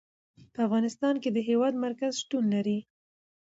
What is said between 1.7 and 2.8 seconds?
مرکز شتون لري.